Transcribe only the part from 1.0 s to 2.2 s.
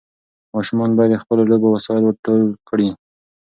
د خپلو لوبو وسایل